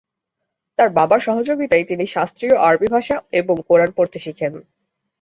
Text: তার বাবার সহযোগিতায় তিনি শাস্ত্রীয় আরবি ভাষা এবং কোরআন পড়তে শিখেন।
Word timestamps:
তার 0.79 0.89
বাবার 0.89 1.19
সহযোগিতায় 1.19 1.85
তিনি 1.85 2.05
শাস্ত্রীয় 2.05 2.55
আরবি 2.59 2.87
ভাষা 2.87 3.17
এবং 3.39 3.55
কোরআন 3.67 3.89
পড়তে 3.97 4.17
শিখেন। 4.19 4.53